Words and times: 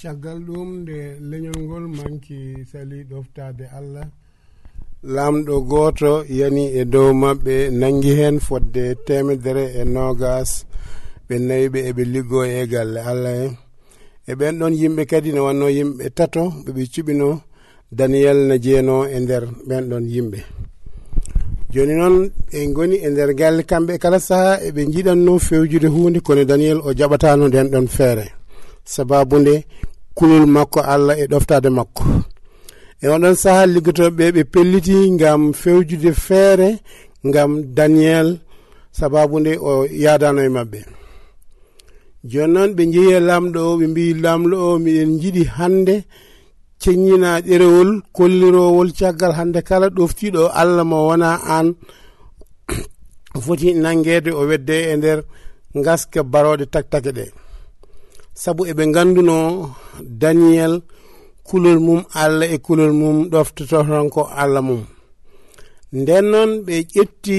caggal 0.00 0.38
ɗum 0.46 0.68
nde 0.82 0.98
leñol 1.30 1.58
ngol 1.64 1.86
manki 1.96 2.38
sali 2.70 2.98
ɗoftade 3.10 3.64
allah. 3.78 4.06
Lamɗo 5.14 5.54
goto 5.70 6.12
yani 6.38 6.64
e 6.80 6.84
dow 6.92 7.10
maɓɓe 7.22 7.54
nangi 7.80 8.12
hen 8.20 8.36
fodde 8.46 8.84
temedere 9.06 9.64
e 9.80 9.82
nogas 9.94 10.50
ɓe 11.26 11.34
nayi 11.48 11.64
e 11.66 11.68
ɓe 11.72 11.80
eɓe 11.90 12.02
liggo 12.14 12.40
e 12.44 12.66
galle 12.72 13.00
allah. 13.10 13.34
En 13.44 13.52
e 14.30 14.32
ɓen 14.38 14.54
ɗon 14.60 14.74
yimɓe 14.80 15.02
kadi 15.10 15.30
ne 15.32 15.40
wanno 15.46 15.66
yimɓe 15.76 16.04
tato 16.18 16.42
ɓeɓe 16.64 16.82
cuɓino 16.92 17.28
daniyel 17.98 18.38
ne 18.48 18.56
jeeno 18.64 18.96
e 19.06 19.18
nder 19.20 19.44
ɓen 19.68 19.84
ɗon 19.90 20.04
yimɓe. 20.14 20.38
Joni 21.72 21.94
noon 22.00 22.16
ɓe 22.50 22.58
goni 22.76 22.96
e 22.96 23.08
nder 23.10 23.30
galle 23.40 23.62
kamɓe 23.70 23.98
kala 24.02 24.18
saaha 24.28 24.60
eɓe 24.68 24.82
jiɗanno 24.92 25.32
fewjude 25.46 25.88
hunde 25.94 26.20
kono 26.26 26.44
daniyel 26.44 26.78
o 26.84 26.90
jaɓatano 26.98 27.44
nden 27.48 27.68
ɗon 27.72 27.88
feere. 27.96 28.26
sababude 28.94 29.54
kulol 30.16 30.46
makko 30.54 30.80
allah 30.94 31.14
e 31.22 31.24
ɗoftade 31.32 31.70
makko. 31.78 32.02
E 33.02 33.06
oɗon 33.14 33.34
saaha 33.42 33.64
liggotoɓe 33.74 34.24
ɓe 34.34 34.42
pelliti 34.52 34.96
gam 35.20 35.42
fewjude 35.60 36.10
feere 36.26 36.68
gam 37.34 37.50
daniyel 37.76 38.28
sababude 38.98 39.52
o 39.70 39.72
yadano 40.04 40.40
e 40.48 40.50
mabɓe 40.56 40.78
joni 42.30 42.52
noon 42.54 42.70
ɓe 42.76 42.82
jeehi 42.92 43.12
e 43.18 43.20
lamɗo 43.28 43.60
o 43.70 43.72
ɓe 43.78 43.86
mbi 43.92 44.04
lamɗo 44.24 44.56
o 44.68 44.78
miɗen 44.84 45.10
jiiɗi 45.20 45.42
hande 45.56 45.94
ceññina 46.82 47.30
ɗerewol 47.46 47.90
kollirowol 48.16 48.88
caggal 48.98 49.32
hande 49.38 49.60
kala 49.68 49.86
ɗoftiɗo 49.96 50.42
allah 50.60 50.84
mo 50.90 50.98
wona 51.08 51.28
an 51.56 51.66
foti 53.44 53.68
nanguede 53.82 54.30
o 54.40 54.42
wedde 54.50 54.76
e 54.92 54.96
nder 54.98 55.18
gaska 55.84 56.20
baroɗe 56.32 56.64
taktake 56.74 57.10
ɗe. 57.18 57.24
saabu 58.42 58.62
eɓe 58.70 58.84
ganduno 58.94 59.36
daniyel 60.20 60.74
kulol 61.48 61.78
mum 61.86 62.00
allah 62.22 62.48
e 62.54 62.58
kulol 62.66 62.92
mum 63.00 63.16
ɗoftototonko 63.32 64.22
allah 64.42 64.62
mum. 64.68 64.82
Nden 65.98 66.24
noon 66.32 66.50
ɓe 66.66 66.74
ƴetti 66.94 67.38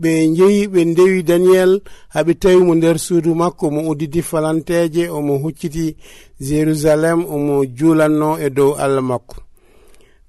ɓe 0.00 0.10
jeeyi 0.36 0.62
ɓe 0.72 0.80
ndewi 0.90 1.18
daniyel 1.28 1.72
haɓe 2.14 2.32
tawi 2.42 2.60
mo 2.66 2.74
nder 2.74 2.96
suudu 3.04 3.30
makko 3.40 3.64
mo 3.74 3.80
udditi 3.90 4.20
falanteje 4.30 5.02
omo 5.16 5.34
hucciti 5.42 5.86
jérusalem 6.46 7.18
omo 7.34 7.54
juulanno 7.76 8.30
e 8.38 8.48
dow 8.56 8.70
allah 8.84 9.04
makko. 9.10 9.36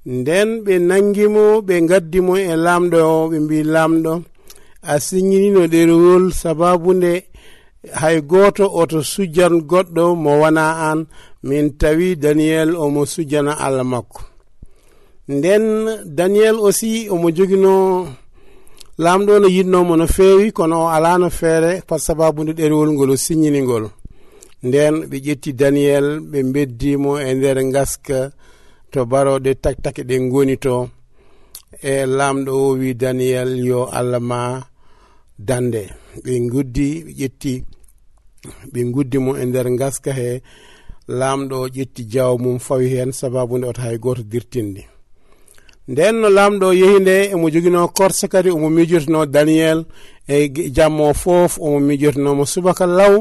Nden 0.05 0.50
ɓe 0.66 0.73
nangimo 0.89 1.44
ɓe 1.67 1.75
gaddimo 1.89 2.33
e 2.38 2.55
lamɗo 2.66 2.97
o 3.16 3.30
ɓe 3.31 3.38
mbi 3.45 3.57
lamɗo 3.73 4.13
a 4.81 4.94
siñinino 5.05 5.61
ɗerewol 5.72 6.23
sababunde 6.41 7.11
hay 7.99 8.21
goto 8.21 8.65
oto 8.81 9.03
sujjan 9.03 9.61
goɗɗo 9.69 10.15
mo 10.23 10.31
wona 10.41 10.65
an 10.89 10.99
min 11.47 11.65
tawi 11.79 12.15
daniyel 12.23 12.75
omo 12.83 13.01
sujjana 13.05 13.53
allah 13.65 13.83
makko. 13.93 14.21
Nden 15.27 15.65
daniyel 16.17 16.57
aussi 16.59 17.09
omo 17.13 17.27
jogino 17.38 17.73
lamɗo 19.03 19.39
no 19.39 19.47
yinnomo 19.47 19.95
no 19.95 20.05
feewi 20.07 20.51
kono 20.51 20.75
o 20.85 20.88
alano 20.95 21.29
feere 21.29 21.81
par 21.88 21.99
sababude 21.99 22.51
ɗerewol 22.57 22.91
ngol 22.93 23.11
o 23.11 23.17
signiningol 23.17 23.85
nden 24.63 24.95
ɓe 25.09 25.17
ƴetti 25.25 25.51
daniyel 25.59 26.07
ɓe 26.31 26.39
beddimo 26.53 27.11
e 27.19 27.33
nder 27.33 27.57
gaska 27.73 28.19
to 28.91 28.99
baroɗe 29.11 29.51
taktake 29.63 30.01
ɗe 30.09 30.16
goni 30.31 30.55
to 30.57 30.75
e 31.81 32.05
lamɗo 32.17 32.51
o 32.51 32.77
wi 32.79 32.89
daniyel 33.01 33.51
yo 33.69 33.79
allah 33.99 34.21
ma 34.29 34.39
dande. 35.47 35.81
Ɓe 36.23 36.31
guddi 36.52 36.88
ɓe 37.06 37.11
ƴetti 37.20 37.53
ɓe 38.72 38.80
guddi 38.94 39.17
mo 39.25 39.31
e 39.42 39.44
nder 39.45 39.67
gaska 39.80 40.11
he 40.20 40.30
lamɗo 41.20 41.58
ƴetti 41.75 42.02
jaw 42.14 42.34
mum 42.44 42.58
fawi 42.66 42.88
hen 42.94 43.11
sababu 43.20 43.53
nde 43.58 43.67
oto 43.67 43.81
hay 43.86 43.97
goto 44.03 44.23
dirtinde. 44.31 44.84
Nden 45.92 46.16
no 46.22 46.28
lamɗo 46.38 46.67
yeehi 46.80 47.00
nde 47.03 47.16
emo 47.34 47.45
joguino 47.53 47.81
korse 47.97 48.25
kadi 48.34 48.50
omo 48.56 48.69
mijotono 48.75 49.22
daniyel 49.35 49.80
e 50.28 50.50
jammo 50.75 51.06
foof 51.22 51.51
omo 51.66 51.80
mijotonomo 51.88 52.44
subaka 52.53 52.85
law 53.00 53.16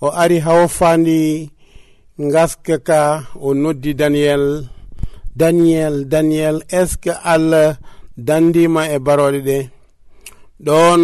o 0.00 0.06
ari 0.22 0.38
hawo 0.46 0.68
fandi 0.78 1.50
gaska 2.32 2.76
ka 2.88 3.00
o 3.46 3.54
noddi 3.62 3.90
daniyel 4.00 4.44
daniyel 5.40 5.96
daniyel 6.12 6.56
est 6.78 6.86
ce 6.92 6.96
que 7.02 7.10
allah 7.34 7.76
dandima 8.16 8.82
e 8.94 8.98
baroɗe 9.06 9.40
ɗe? 9.48 9.58
Ɗon 10.66 11.02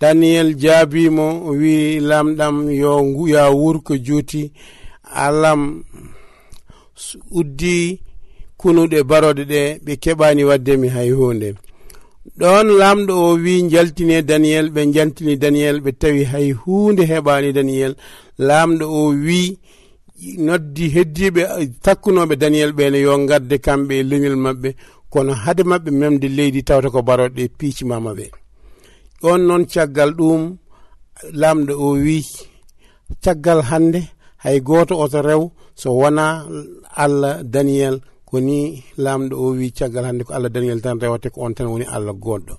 daniyel 0.00 0.54
jaabimo 0.62 1.26
o 1.48 1.50
wi 1.60 2.00
lamɗam 2.00 2.70
yo 2.70 2.92
ya 3.28 3.50
wurko 3.50 3.96
juuti 3.96 4.52
alam 5.24 5.84
uddi 7.30 8.00
kunuɗe 8.60 8.98
baroɗe 9.10 9.44
ɗe 9.52 9.60
ɓe 9.84 9.92
keɓani 10.02 10.42
wadde 10.44 10.76
mi 10.76 10.88
hay 10.88 11.10
hunde 11.10 11.48
ɗon 12.38 12.66
lamɗo 12.80 13.12
o 13.12 13.34
wi 13.42 13.54
jaltine 13.72 14.22
daniyel 14.22 14.66
ɓe 14.74 14.80
jaltini 14.94 15.36
daniyel 15.42 15.80
ɓe 15.84 15.90
tawi 16.00 16.24
hay 16.24 16.50
hunde 16.52 17.02
heɓani 17.10 17.52
daniyel 17.52 17.94
lamɗo 18.38 18.84
o 18.84 19.02
wi 19.24 19.58
noddi 20.46 20.84
heddiɓe 20.94 21.42
takkunoɓe 21.84 22.34
daniyel 22.42 22.72
ɓene 22.72 22.98
yo 23.00 23.12
gadde 23.26 23.56
kamɓe 23.66 23.94
e 24.00 24.02
leñol 24.10 24.36
mabɓe 24.36 24.70
kono 25.12 25.32
hade 25.32 25.62
mabɓe 25.70 25.90
memde 25.90 26.28
leydi 26.28 26.62
tawta 26.68 26.90
ko 26.90 27.00
baroɗe 27.08 27.48
piicimama 27.58 28.12
ɓe 28.18 28.26
ɗon 29.26 29.40
noon 29.48 29.64
caggal 29.72 30.10
ɗum 30.18 30.42
lamɗo 31.40 31.72
o 31.86 31.88
wi 32.04 32.18
caggal 33.24 33.60
hande 33.70 34.00
hay 34.42 34.56
goto 34.68 34.94
oto 35.04 35.18
rew 35.28 35.42
so 35.80 35.88
wona 36.00 36.24
allah 37.04 37.34
daniyel 37.54 37.96
koni 38.28 38.58
lamɗo 39.04 39.34
o 39.44 39.46
wi 39.58 39.66
caggal 39.78 40.04
hande 40.08 40.22
ko 40.26 40.30
allah 40.36 40.50
daniyel 40.54 40.80
tan 40.84 40.96
rewate 41.02 41.28
ko 41.34 41.38
on 41.46 41.52
tan 41.56 41.66
woni 41.72 41.86
allah 41.94 42.14
goɗɗo. 42.24 42.54